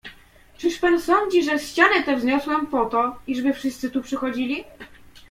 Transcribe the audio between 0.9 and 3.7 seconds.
sądzi, że ścianę tę wzniosłem po to, iżby